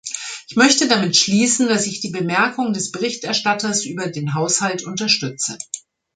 Ich 0.47 0.55
möchte 0.55 0.87
damit 0.87 1.15
schließen, 1.15 1.67
dass 1.67 1.85
ich 1.85 1.99
die 1.99 2.09
Bemerkung 2.09 2.73
des 2.73 2.91
Berichterstatters 2.91 3.85
über 3.85 4.07
den 4.09 4.33
Haushalt 4.33 4.81
unterstütze. 4.83 5.59